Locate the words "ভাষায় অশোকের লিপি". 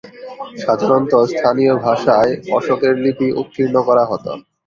1.85-3.27